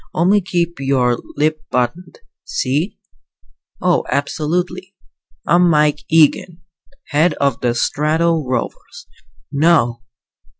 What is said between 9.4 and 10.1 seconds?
"No!"